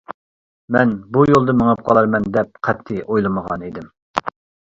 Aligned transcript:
مەن 0.75 0.93
بۇ 1.17 1.25
يولدا 1.31 1.53
مېڭىپ 1.59 1.83
قالارمەن 1.89 2.25
دەپ 2.37 2.57
قەتئىي 2.67 3.03
ئويلىمىغان 3.05 3.67
ئىدىم. 3.69 3.93